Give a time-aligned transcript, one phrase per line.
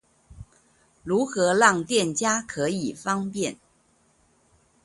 [1.03, 3.59] 如何讓店家可以方便